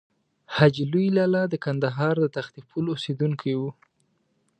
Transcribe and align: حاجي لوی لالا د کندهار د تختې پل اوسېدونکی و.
حاجي 0.55 0.83
لوی 0.91 1.07
لالا 1.17 1.43
د 1.49 1.55
کندهار 1.65 2.15
د 2.21 2.27
تختې 2.35 2.61
پل 2.69 2.85
اوسېدونکی 2.93 3.53
و. 3.59 3.61